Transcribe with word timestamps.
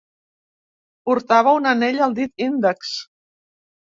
Portava 1.11 1.53
un 1.59 1.69
anell 1.75 2.03
al 2.07 2.17
dit 2.21 2.45
índex. 2.47 2.99